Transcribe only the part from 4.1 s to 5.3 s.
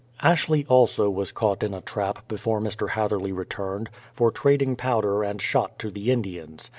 for trading powder